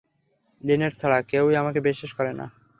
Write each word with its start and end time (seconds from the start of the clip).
Linate 0.63 0.93
ছাড়া 0.97 1.17
কেউই 1.29 1.53
তাকে 1.57 1.81
বিশ্বাস 1.87 2.11
করে 2.17 2.31
না! 2.33 2.45